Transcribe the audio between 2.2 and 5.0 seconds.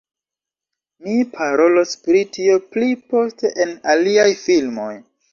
tio pli poste en aliaj filmoj